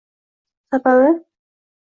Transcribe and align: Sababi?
Sababi? 0.71 1.13